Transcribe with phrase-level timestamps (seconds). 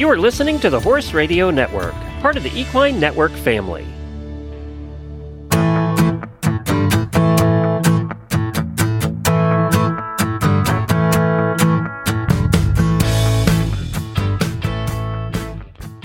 [0.00, 1.92] You are listening to the Horse Radio Network,
[2.22, 3.84] part of the Equine Network family.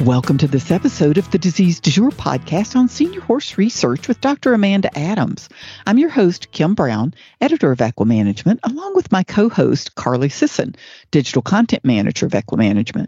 [0.03, 4.19] Welcome to this episode of the Disease Du Jour podcast on senior horse research with
[4.19, 4.53] Dr.
[4.53, 5.47] Amanda Adams.
[5.87, 10.75] I'm your host, Kim Brown, editor of Equimanagement, along with my co host, Carly Sisson,
[11.11, 13.07] digital content manager of Equimanagement.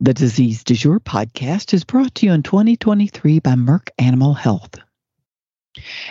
[0.00, 4.76] The Disease Du Jour podcast is brought to you in 2023 by Merck Animal Health.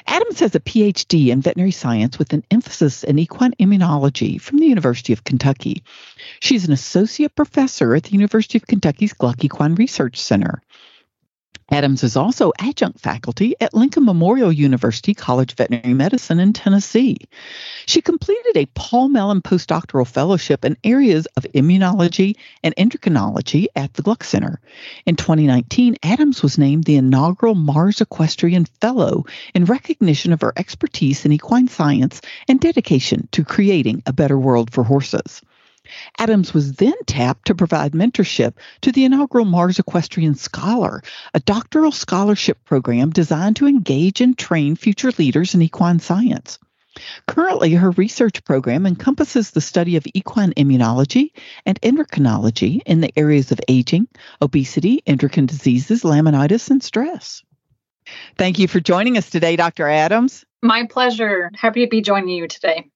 [0.08, 4.68] Adams has a PhD in veterinary science with an emphasis in equine immunology from the
[4.68, 5.84] University of Kentucky.
[6.40, 10.62] She's an associate professor at the University of Kentucky's Gluck Equine Research Center.
[11.72, 17.18] Adams is also adjunct faculty at Lincoln Memorial University College of Veterinary Medicine in Tennessee.
[17.86, 24.02] She completed a Paul Mellon postdoctoral fellowship in areas of immunology and endocrinology at the
[24.02, 24.60] Gluck Center.
[25.06, 31.26] In 2019, Adams was named the inaugural Mars Equestrian Fellow in recognition of her expertise
[31.26, 35.42] in equine science and dedication to creating a better world for horses.
[36.18, 41.02] Adams was then tapped to provide mentorship to the inaugural Mars Equestrian Scholar,
[41.34, 46.60] a doctoral scholarship program designed to engage and train future leaders in equine science.
[47.28, 51.32] Currently, her research program encompasses the study of equine immunology
[51.66, 54.08] and endocrinology in the areas of aging,
[54.42, 57.44] obesity, endocrine diseases, laminitis, and stress.
[58.38, 59.88] Thank you for joining us today, Dr.
[59.88, 60.46] Adams.
[60.62, 61.52] My pleasure.
[61.56, 62.90] Happy to be joining you today.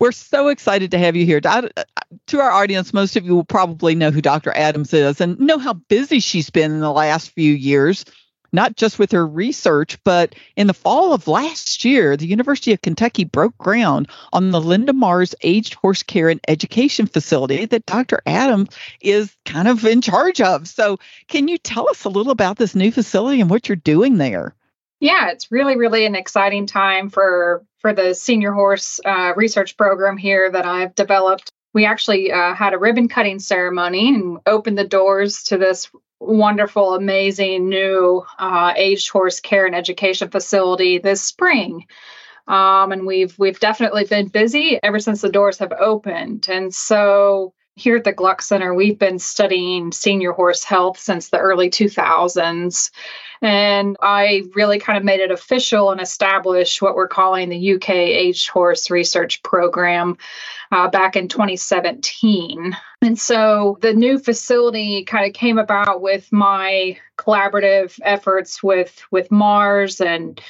[0.00, 1.40] We're so excited to have you here.
[1.44, 1.82] Uh, uh,
[2.28, 4.52] to our audience, most of you will probably know who Dr.
[4.56, 8.04] Adams is and know how busy she's been in the last few years,
[8.52, 12.80] not just with her research, but in the fall of last year, the University of
[12.80, 18.22] Kentucky broke ground on the Linda Mars Aged Horse Care and Education Facility that Dr.
[18.24, 18.68] Adams
[19.00, 20.68] is kind of in charge of.
[20.68, 24.18] So, can you tell us a little about this new facility and what you're doing
[24.18, 24.54] there?
[25.00, 30.16] Yeah, it's really, really an exciting time for for the senior horse uh, research program
[30.16, 31.52] here that I've developed.
[31.72, 35.88] We actually uh, had a ribbon cutting ceremony and opened the doors to this
[36.18, 41.86] wonderful, amazing new uh, aged horse care and education facility this spring.
[42.48, 46.48] Um, and we've we've definitely been busy ever since the doors have opened.
[46.48, 51.38] And so here at the Gluck Center, we've been studying senior horse health since the
[51.38, 52.90] early 2000s.
[53.40, 57.90] And I really kind of made it official and established what we're calling the UK
[57.90, 60.18] Aged Horse Research Program
[60.72, 62.76] uh, back in 2017.
[63.00, 69.30] And so the new facility kind of came about with my collaborative efforts with, with
[69.30, 70.40] Mars and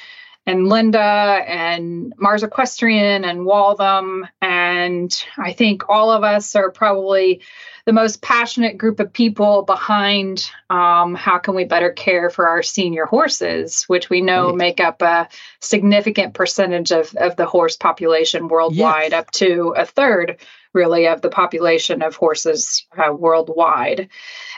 [0.49, 4.27] and Linda and Mars Equestrian and Waltham.
[4.41, 7.43] And I think all of us are probably
[7.85, 12.63] the most passionate group of people behind um, how can we better care for our
[12.63, 14.57] senior horses, which we know right.
[14.57, 15.29] make up a
[15.61, 19.21] significant percentage of, of the horse population worldwide, yes.
[19.21, 20.39] up to a third
[20.75, 24.09] really of the population of horses uh, worldwide.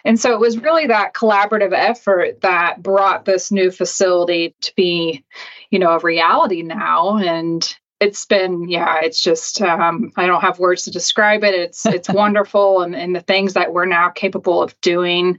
[0.04, 5.24] And so it was really that collaborative effort that brought this new facility to be,
[5.70, 7.16] you know, a reality now.
[7.16, 11.54] And it's been, yeah, it's just um, I don't have words to describe it.
[11.54, 15.38] It's it's wonderful, and and the things that we're now capable of doing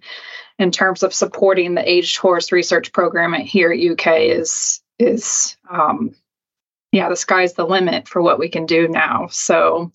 [0.59, 6.15] in terms of supporting the aged horse research program here at UK is is um,
[6.91, 9.27] yeah, the sky's the limit for what we can do now.
[9.31, 9.91] So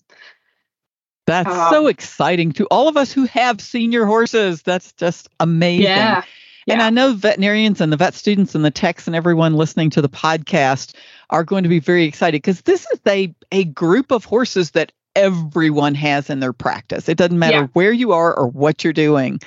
[1.27, 4.63] that's um, so exciting to all of us who have senior horses.
[4.63, 5.83] That's just amazing.
[5.83, 6.23] Yeah.
[6.65, 6.73] Yeah.
[6.73, 10.01] And I know veterinarians and the vet students and the techs and everyone listening to
[10.01, 10.95] the podcast
[11.29, 14.91] are going to be very excited because this is a, a group of horses that
[15.15, 17.07] everyone has in their practice.
[17.07, 17.67] It doesn't matter yeah.
[17.73, 19.39] where you are or what you're doing.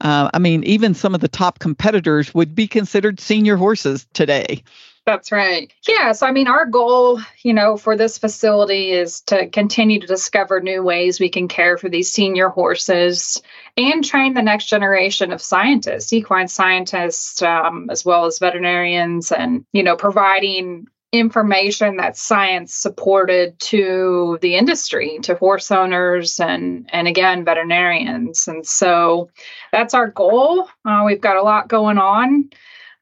[0.00, 4.64] Uh, I mean, even some of the top competitors would be considered senior horses today.
[5.06, 5.70] That's right.
[5.86, 6.12] Yeah.
[6.12, 10.60] So, I mean, our goal, you know, for this facility is to continue to discover
[10.60, 13.42] new ways we can care for these senior horses
[13.76, 19.66] and train the next generation of scientists, equine scientists, um, as well as veterinarians, and,
[19.72, 27.06] you know, providing information that's science supported to the industry to horse owners and and
[27.06, 29.30] again veterinarians and so
[29.70, 32.50] that's our goal uh, we've got a lot going on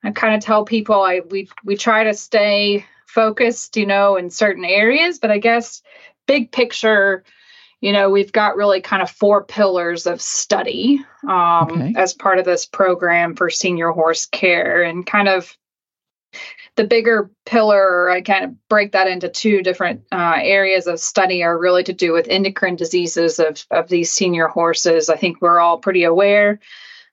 [0.05, 4.31] I kind of tell people I we we try to stay focused, you know, in
[4.31, 5.83] certain areas, but I guess
[6.27, 7.25] big picture,
[7.81, 11.95] you know, we've got really kind of four pillars of study um, okay.
[11.97, 15.57] as part of this program for senior horse care, and kind of
[16.77, 21.43] the bigger pillar, I kind of break that into two different uh, areas of study,
[21.43, 25.11] are really to do with endocrine diseases of, of these senior horses.
[25.11, 26.61] I think we're all pretty aware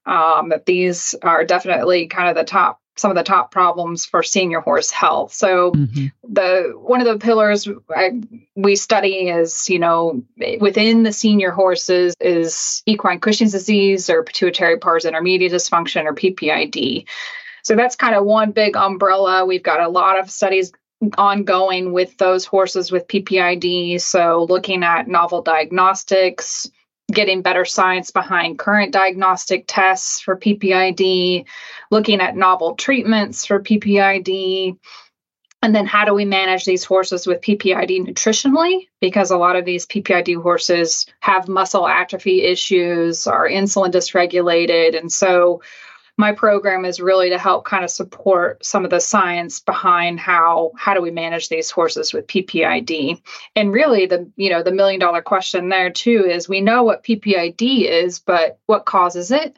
[0.10, 4.22] um, that these are definitely kind of the top some of the top problems for
[4.22, 5.32] senior horse health.
[5.32, 6.08] So mm-hmm.
[6.28, 7.66] the one of the pillars
[7.96, 8.20] I,
[8.56, 10.22] we study is you know
[10.60, 17.06] within the senior horses is equine Cushing's disease or pituitary pars intermedia dysfunction or PPID.
[17.64, 19.46] So that's kind of one big umbrella.
[19.46, 20.72] We've got a lot of studies
[21.18, 24.02] ongoing with those horses with PPID.
[24.02, 26.70] So looking at novel diagnostics,
[27.10, 31.46] getting better science behind current diagnostic tests for PPID,
[31.92, 34.78] looking at novel treatments for PPID.
[35.62, 38.88] And then, how do we manage these horses with PPID nutritionally?
[39.02, 44.98] Because a lot of these PPID horses have muscle atrophy issues, are insulin dysregulated.
[44.98, 45.62] And so,
[46.20, 50.74] my program is really to help kind of support some of the science behind how
[50.76, 53.22] how do we manage these horses with PPID.
[53.56, 57.06] And really the you know the million dollar question there too is we know what
[57.06, 59.58] PPID is, but what causes it?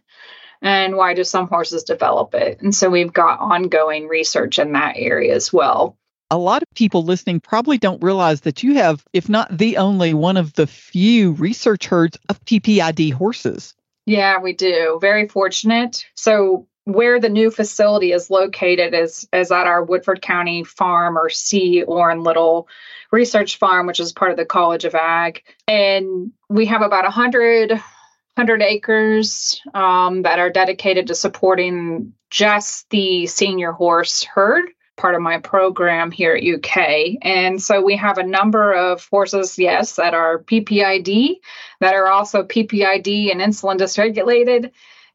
[0.62, 2.62] And why do some horses develop it?
[2.62, 5.98] And so we've got ongoing research in that area as well
[6.30, 10.14] a lot of people listening probably don't realize that you have, if not the only
[10.14, 13.74] one of the few research herds of PPID horses.
[14.12, 14.98] Yeah, we do.
[15.00, 16.06] Very fortunate.
[16.16, 21.30] So where the new facility is located is is at our Woodford County Farm or
[21.30, 21.84] C.
[21.84, 22.68] Oran Little
[23.14, 27.72] Research Farm, which is part of the College of Ag, and we have about 100,
[27.72, 34.66] 100 acres um, that are dedicated to supporting just the senior horse herd
[35.02, 37.18] part of my program here at UK.
[37.24, 41.40] And so we have a number of horses, yes, that are PPID,
[41.80, 44.66] that are also PPID and insulin dysregulated.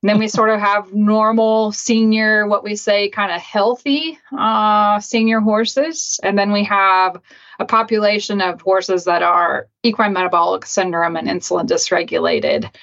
[0.02, 4.98] And then we sort of have normal senior, what we say, kind of healthy uh,
[4.98, 6.18] senior horses.
[6.22, 7.20] And then we have
[7.60, 12.74] a population of horses that are equine metabolic syndrome and insulin dysregulated.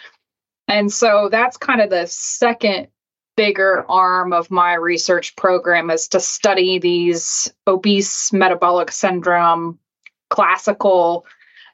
[0.69, 2.87] And so that's kind of the second
[3.35, 9.79] bigger arm of my research program is to study these obese metabolic syndrome
[10.29, 11.25] classical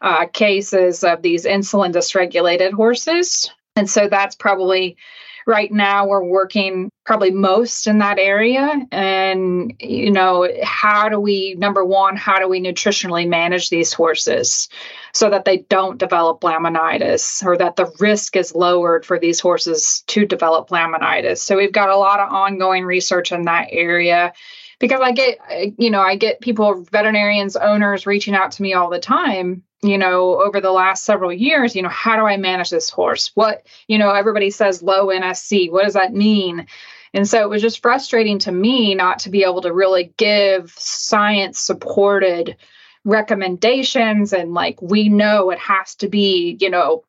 [0.01, 3.49] uh, cases of these insulin dysregulated horses.
[3.75, 4.97] And so that's probably
[5.45, 8.85] right now we're working probably most in that area.
[8.91, 14.69] And you know how do we number one how do we nutritionally manage these horses
[15.13, 20.03] so that they don't develop laminitis or that the risk is lowered for these horses
[20.07, 21.39] to develop laminitis?
[21.39, 24.33] So we've got a lot of ongoing research in that area
[24.79, 25.37] because i get
[25.77, 29.97] you know i get people veterinarians owners reaching out to me all the time you
[29.97, 33.31] know, over the last several years, you know, how do I manage this horse?
[33.33, 35.71] What, you know, everybody says low NSC.
[35.71, 36.67] What does that mean?
[37.13, 40.73] And so it was just frustrating to me not to be able to really give
[40.77, 42.57] science supported
[43.05, 44.33] recommendations.
[44.33, 47.03] And like, we know it has to be, you know,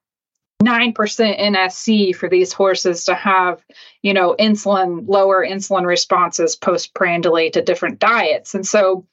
[0.62, 3.64] 9% NSC for these horses to have,
[4.02, 8.54] you know, insulin, lower insulin responses postprandially to different diets.
[8.54, 9.06] And so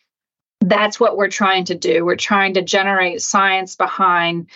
[0.61, 2.05] that's what we're trying to do.
[2.05, 4.49] We're trying to generate science behind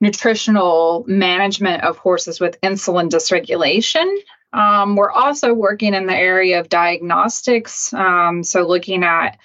[0.00, 4.16] nutritional management of horses with insulin dysregulation.
[4.52, 7.92] Um, we're also working in the area of diagnostics.
[7.92, 9.38] Um, so, looking at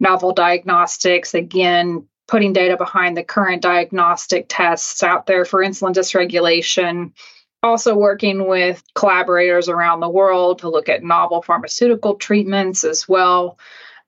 [0.00, 7.12] novel diagnostics, again, putting data behind the current diagnostic tests out there for insulin dysregulation.
[7.62, 13.58] Also, working with collaborators around the world to look at novel pharmaceutical treatments as well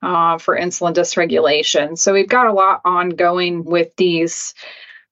[0.03, 1.99] uh, for insulin dysregulation.
[1.99, 4.55] So we've got a lot ongoing with these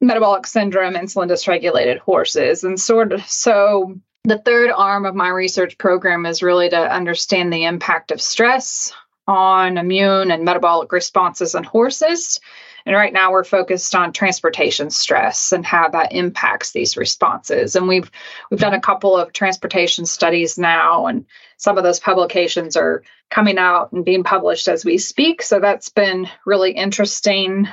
[0.00, 2.62] metabolic syndrome, insulin dysregulated horses.
[2.62, 7.52] And sort of so the third arm of my research program is really to understand
[7.52, 8.92] the impact of stress
[9.26, 12.40] on immune and metabolic responses in horses.
[12.86, 17.74] And right now we're focused on transportation stress and how that impacts these responses.
[17.74, 18.10] And we've
[18.50, 21.26] we've done a couple of transportation studies now and
[21.56, 25.42] some of those publications are coming out and being published as we speak.
[25.42, 27.68] So that's been really interesting.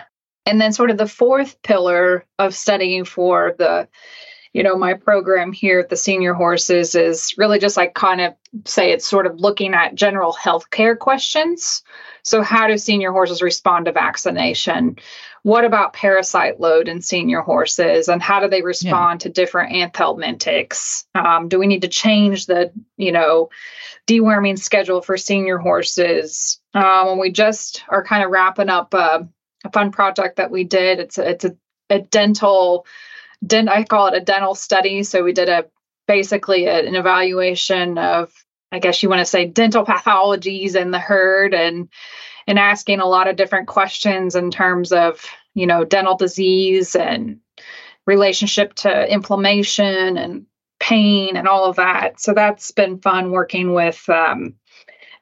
[0.46, 3.88] And then sort of the fourth pillar of studying for the
[4.54, 8.36] you know, my program here at the senior horses is really just like kind of
[8.66, 11.82] say it's sort of looking at general health care questions.
[12.22, 14.98] So, how do senior horses respond to vaccination?
[15.42, 19.24] What about parasite load in senior horses, and how do they respond yeah.
[19.24, 21.06] to different anthelmintics?
[21.16, 23.50] Um, do we need to change the, you know,
[24.08, 26.62] deworming schedule for senior horses?
[26.76, 29.28] Um, and we just are kind of wrapping up a,
[29.66, 31.00] a fun project that we did.
[31.00, 31.58] It's a, it's a,
[31.90, 32.86] a dental
[33.46, 35.04] dent I call it a dental study.
[35.04, 35.66] So we did a
[36.08, 38.32] basically a, an evaluation of
[38.72, 41.90] I guess you want to say dental pathologies in the herd and
[42.48, 47.40] and asking a lot of different questions in terms of, you know, dental disease and
[48.06, 50.46] relationship to inflammation and
[50.80, 52.20] pain and all of that.
[52.20, 54.56] So that's been fun working with um,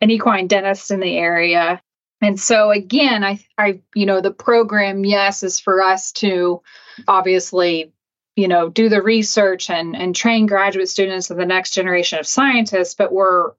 [0.02, 1.82] an equine dentist in the area.
[2.22, 6.62] And so again, I, I, you know, the program, yes, is for us to
[7.08, 7.94] obviously,
[8.36, 12.28] you know, do the research and and train graduate students of the next generation of
[12.28, 13.52] scientists, but we're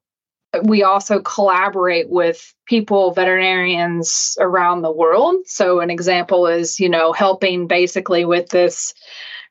[0.64, 5.36] we also collaborate with people, veterinarians around the world.
[5.46, 8.92] So, an example is, you know, helping basically with this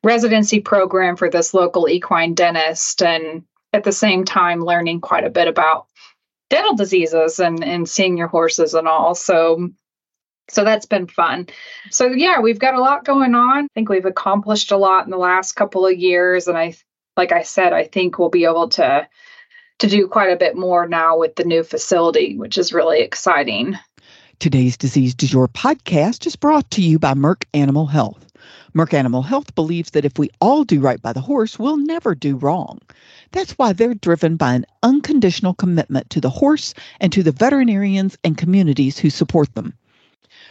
[0.03, 5.29] residency program for this local equine dentist, and at the same time, learning quite a
[5.29, 5.87] bit about
[6.49, 9.15] dental diseases and, and seeing your horses and all.
[9.15, 9.69] So,
[10.49, 11.47] so that's been fun.
[11.89, 13.65] So, yeah, we've got a lot going on.
[13.65, 16.47] I think we've accomplished a lot in the last couple of years.
[16.47, 16.75] And I,
[17.15, 19.07] like I said, I think we'll be able to
[19.79, 23.75] to do quite a bit more now with the new facility, which is really exciting.
[24.37, 28.27] Today's Disease Du Jour podcast is brought to you by Merck Animal Health.
[28.75, 32.13] Merck Animal Health believes that if we all do right by the horse, we'll never
[32.13, 32.79] do wrong.
[33.31, 38.17] That's why they're driven by an unconditional commitment to the horse and to the veterinarians
[38.23, 39.73] and communities who support them.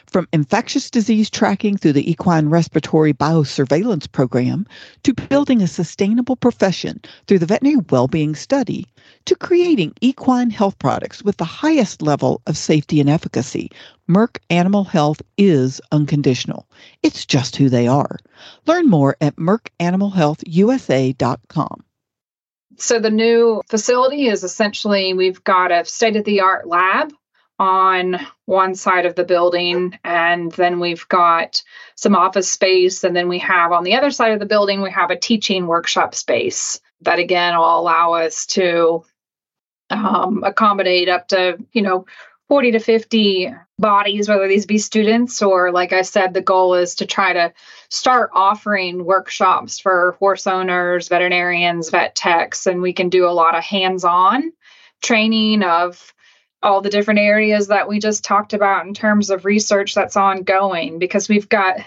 [0.07, 4.66] From infectious disease tracking through the equine respiratory biosurveillance program
[5.02, 8.87] to building a sustainable profession through the veterinary well-being study
[9.26, 13.71] to creating equine health products with the highest level of safety and efficacy,
[14.09, 16.66] Merck Animal Health is unconditional.
[17.02, 18.19] It's just who they are.
[18.66, 21.85] Learn more at merckanimalhealthusa.com.
[22.76, 27.12] So the new facility is essentially we've got a state-of-the-art lab
[27.60, 31.62] on one side of the building and then we've got
[31.94, 34.90] some office space and then we have on the other side of the building we
[34.90, 39.04] have a teaching workshop space that again will allow us to
[39.90, 42.06] um, accommodate up to you know
[42.48, 46.94] 40 to 50 bodies whether these be students or like i said the goal is
[46.94, 47.52] to try to
[47.90, 53.54] start offering workshops for horse owners veterinarians vet techs and we can do a lot
[53.54, 54.50] of hands-on
[55.02, 56.14] training of
[56.62, 60.98] all the different areas that we just talked about in terms of research that's ongoing
[60.98, 61.80] because we've got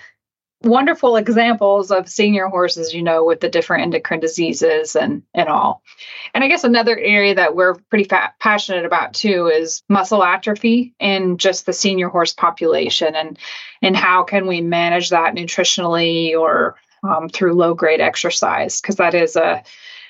[0.64, 5.84] wonderful examples of senior horses you know with the different endocrine diseases and and all.
[6.34, 10.96] And i guess another area that we're pretty fa- passionate about too is muscle atrophy
[11.00, 13.38] in just the senior horse population and
[13.82, 19.14] and how can we manage that nutritionally or um, through low grade exercise because that
[19.14, 19.64] is a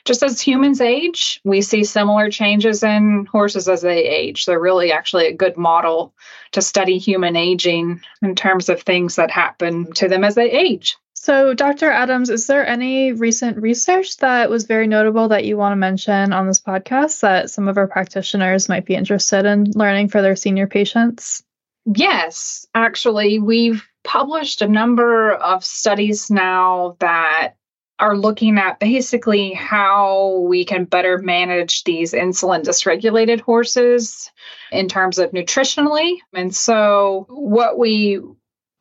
[0.06, 4.46] just as humans age, we see similar changes in horses as they age.
[4.46, 6.14] They're really actually a good model
[6.52, 10.98] to study human aging in terms of things that happen to them as they age.
[11.14, 11.90] So, Dr.
[11.90, 16.34] Adams, is there any recent research that was very notable that you want to mention
[16.34, 20.36] on this podcast that some of our practitioners might be interested in learning for their
[20.36, 21.42] senior patients?
[21.86, 27.56] Yes, actually, we've published a number of studies now that
[28.00, 34.32] are looking at basically how we can better manage these insulin dysregulated horses
[34.72, 36.18] in terms of nutritionally.
[36.34, 38.22] And so, what we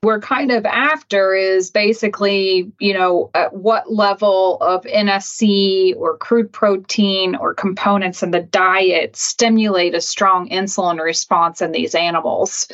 [0.02, 6.52] we're kind of after is basically, you know, at what level of NSC or crude
[6.52, 12.66] protein or components in the diet stimulate a strong insulin response in these animals.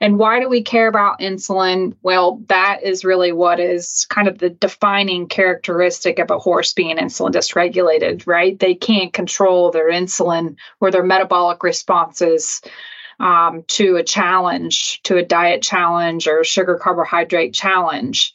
[0.00, 1.96] And why do we care about insulin?
[2.02, 6.98] Well, that is really what is kind of the defining characteristic of a horse being
[6.98, 8.56] insulin dysregulated, right?
[8.56, 12.62] They can't control their insulin or their metabolic responses
[13.18, 18.34] um, to a challenge, to a diet challenge or sugar carbohydrate challenge.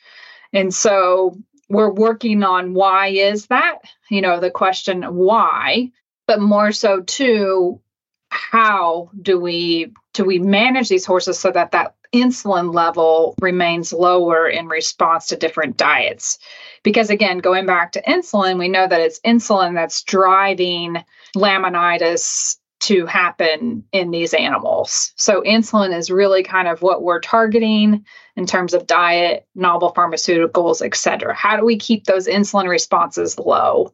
[0.54, 1.38] And so
[1.70, 3.80] we're working on why is that?
[4.10, 5.92] You know, the question why,
[6.28, 7.82] but more so too,
[8.30, 14.48] how do we do we manage these horses so that that insulin level remains lower
[14.48, 16.40] in response to different diets
[16.84, 20.98] because again going back to insulin we know that it's insulin that's driving
[21.36, 25.14] laminitis to happen in these animals.
[25.16, 30.86] So, insulin is really kind of what we're targeting in terms of diet, novel pharmaceuticals,
[30.86, 31.34] et cetera.
[31.34, 33.94] How do we keep those insulin responses low?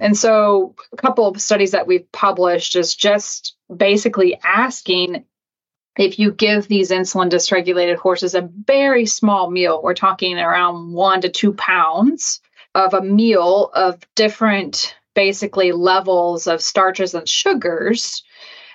[0.00, 5.24] And so, a couple of studies that we've published is just basically asking
[5.96, 11.22] if you give these insulin dysregulated horses a very small meal, we're talking around one
[11.22, 12.40] to two pounds
[12.74, 18.22] of a meal of different basically levels of starches and sugars,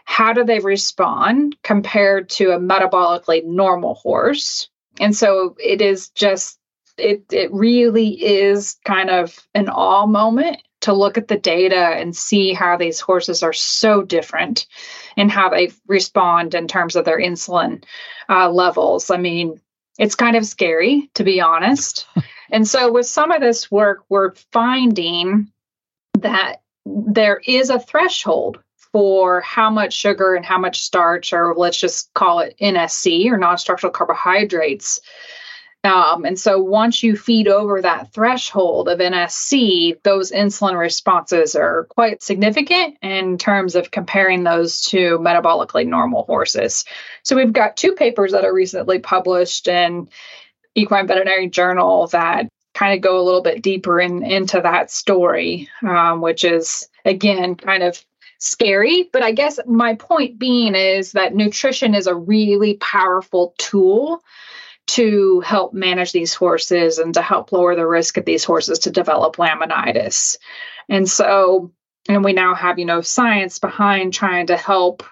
[0.05, 4.69] how do they respond compared to a metabolically normal horse?
[4.99, 6.59] And so it is just
[6.97, 12.15] it it really is kind of an awe moment to look at the data and
[12.15, 14.65] see how these horses are so different
[15.15, 17.83] and how they respond in terms of their insulin
[18.29, 19.11] uh, levels.
[19.11, 19.61] I mean,
[19.99, 22.07] it's kind of scary, to be honest.
[22.51, 25.51] and so, with some of this work, we're finding
[26.19, 28.59] that there is a threshold
[28.91, 33.37] for how much sugar and how much starch, or let's just call it NSC or
[33.37, 34.99] non structural carbohydrates,
[35.83, 41.85] um, and so once you feed over that threshold of NSC, those insulin responses are
[41.89, 46.85] quite significant in terms of comparing those to metabolically normal horses.
[47.23, 50.09] So we've got two papers that are recently published in
[50.75, 55.67] Equine Veterinary Journal that kind of go a little bit deeper in, into that story,
[55.81, 58.03] um, which is again kind of
[58.41, 59.09] scary.
[59.13, 64.21] But I guess my point being is that nutrition is a really powerful tool
[64.87, 68.91] to help manage these horses and to help lower the risk of these horses to
[68.91, 70.37] develop laminitis.
[70.89, 71.71] And so,
[72.09, 75.03] and we now have, you know, science behind trying to help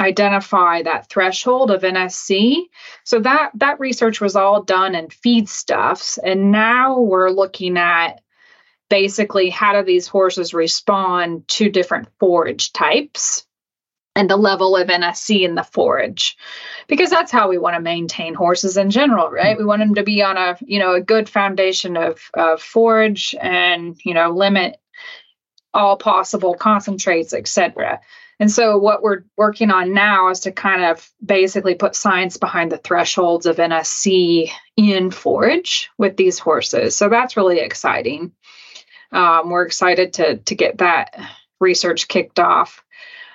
[0.00, 2.62] identify that threshold of NSC.
[3.04, 8.22] So that that research was all done in feedstuffs and now we're looking at
[8.90, 13.46] basically how do these horses respond to different forage types
[14.14, 16.36] and the level of NSC in the forage?
[16.88, 19.54] Because that's how we want to maintain horses in general right?
[19.54, 19.62] Mm-hmm.
[19.62, 23.34] We want them to be on a you know a good foundation of, of forage
[23.40, 24.76] and you know limit
[25.72, 28.00] all possible concentrates etc
[28.40, 32.72] and so what we're working on now is to kind of basically put science behind
[32.72, 36.96] the thresholds of NSC in forage with these horses.
[36.96, 38.32] So that's really exciting
[39.12, 41.16] um, we're excited to to get that
[41.60, 42.84] research kicked off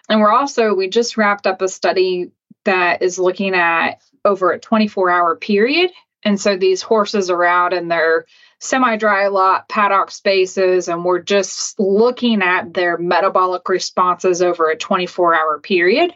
[0.09, 2.31] and we're also, we just wrapped up a study
[2.63, 5.91] that is looking at over a 24 hour period.
[6.23, 8.25] And so these horses are out in their
[8.59, 14.77] semi dry lot paddock spaces, and we're just looking at their metabolic responses over a
[14.77, 16.13] 24 hour period.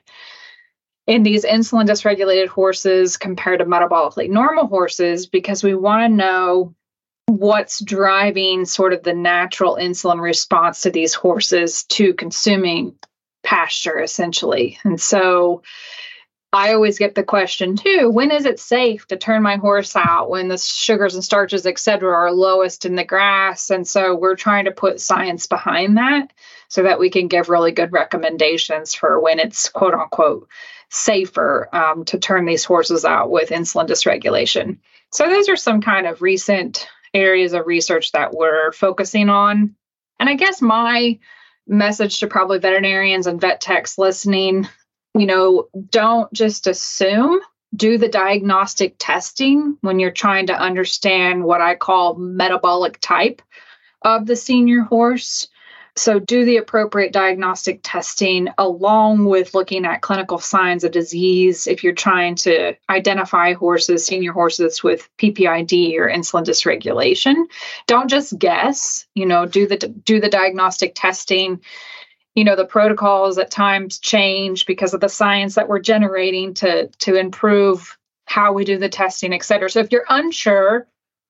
[1.05, 6.75] In these insulin dysregulated horses compared to metabolically normal horses, because we want to know
[7.29, 12.95] what's driving sort of the natural insulin response to these horses to consuming
[13.43, 14.77] pasture essentially.
[14.83, 15.61] And so
[16.51, 20.31] I always get the question too, when is it safe to turn my horse out
[20.31, 23.69] when the sugars and starches, et cetera, are lowest in the grass?
[23.69, 26.33] And so we're trying to put science behind that
[26.67, 30.47] so that we can give really good recommendations for when it's quote unquote
[30.89, 34.79] safer um, to turn these horses out with insulin dysregulation.
[35.11, 39.75] So those are some kind of recent areas of research that we're focusing on.
[40.19, 41.19] And I guess my
[41.67, 44.67] message to probably veterinarians and vet techs listening
[45.13, 47.39] you know don't just assume
[47.75, 53.41] do the diagnostic testing when you're trying to understand what i call metabolic type
[54.01, 55.47] of the senior horse
[55.99, 61.83] so, do the appropriate diagnostic testing along with looking at clinical signs of disease if
[61.83, 67.45] you're trying to identify horses, senior horses with PPID or insulin dysregulation.
[67.85, 71.61] Don't just guess, you know, do the do the diagnostic testing.
[72.33, 76.87] You know, the protocols at times change because of the science that we're generating to
[76.99, 79.69] to improve how we do the testing, et cetera.
[79.69, 80.87] So if you're unsure,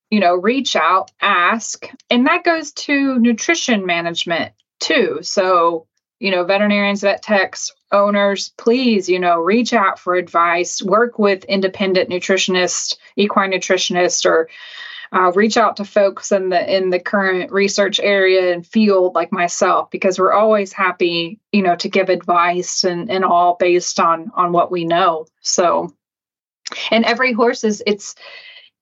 [0.10, 1.88] you know, reach out, ask.
[2.10, 5.20] And that goes to nutrition management too.
[5.22, 5.88] So,
[6.20, 11.44] you know, veterinarians, vet techs, owners, please, you know, reach out for advice, work with
[11.46, 14.50] independent nutritionists, equine nutritionists, or
[15.12, 19.32] uh, reach out to folks in the in the current research area and field like
[19.32, 24.32] myself because we're always happy you know to give advice and, and all based on
[24.36, 25.92] on what we know so
[26.92, 28.14] and every horse is it's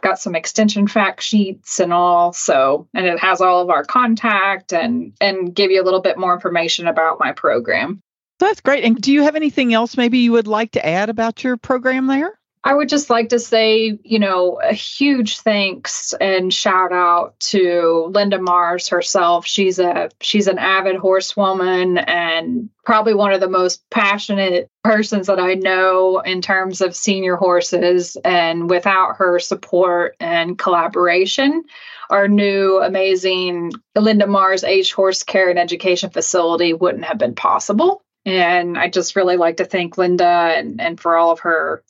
[0.00, 4.72] got some extension fact sheets and all so and it has all of our contact
[4.72, 8.00] and and give you a little bit more information about my program.
[8.38, 11.44] That's great and do you have anything else maybe you would like to add about
[11.44, 16.52] your program there I would just like to say, you know, a huge thanks and
[16.52, 19.46] shout out to Linda Mars herself.
[19.46, 25.40] She's a she's an avid horsewoman and probably one of the most passionate persons that
[25.40, 31.64] I know in terms of senior horses and without her support and collaboration,
[32.10, 38.02] our new amazing Linda Mars Age Horse Care and Education Facility wouldn't have been possible.
[38.26, 41.82] And I just really like to thank Linda and, and for all of her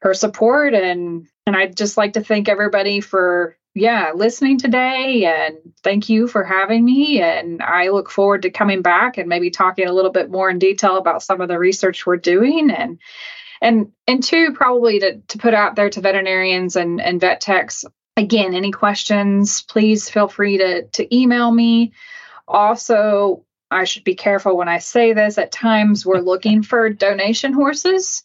[0.00, 0.74] her support.
[0.74, 5.24] And and I'd just like to thank everybody for yeah listening today.
[5.24, 7.20] And thank you for having me.
[7.20, 10.58] And I look forward to coming back and maybe talking a little bit more in
[10.58, 12.70] detail about some of the research we're doing.
[12.70, 12.98] And
[13.60, 17.84] and and two probably to, to put out there to veterinarians and and vet techs
[18.16, 21.92] again any questions please feel free to to email me.
[22.46, 27.52] Also I should be careful when I say this at times we're looking for donation
[27.52, 28.22] horses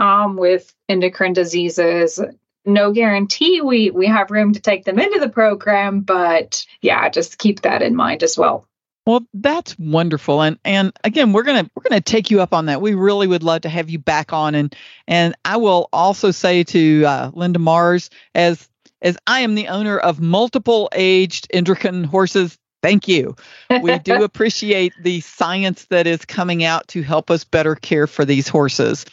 [0.00, 2.20] um, with endocrine diseases.
[2.64, 7.38] No guarantee we we have room to take them into the program, but yeah, just
[7.38, 8.66] keep that in mind as well.
[9.06, 12.82] Well, that's wonderful, and and again, we're gonna we're gonna take you up on that.
[12.82, 14.74] We really would love to have you back on, and
[15.06, 18.68] and I will also say to uh, Linda Mars, as
[19.00, 22.58] as I am the owner of multiple aged endocrine horses.
[22.82, 23.36] Thank you.
[23.82, 28.24] We do appreciate the science that is coming out to help us better care for
[28.24, 29.04] these horses.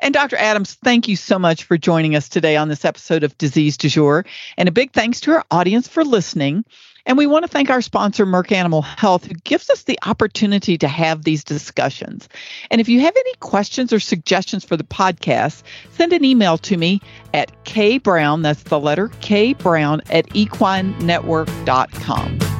[0.00, 0.36] And Dr.
[0.36, 3.88] Adams, thank you so much for joining us today on this episode of Disease Du
[3.88, 4.24] Jour.
[4.56, 6.64] And a big thanks to our audience for listening.
[7.06, 10.78] And we want to thank our sponsor, Merck Animal Health, who gives us the opportunity
[10.78, 12.30] to have these discussions.
[12.70, 16.76] And if you have any questions or suggestions for the podcast, send an email to
[16.78, 17.02] me
[17.34, 22.53] at kbrown, that's the letter K Brown at equinenetwork.com.